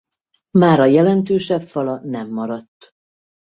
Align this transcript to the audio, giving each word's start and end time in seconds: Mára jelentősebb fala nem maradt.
Mára 0.51 0.85
jelentősebb 0.85 1.61
fala 1.61 1.99
nem 2.03 2.29
maradt. 2.29 2.93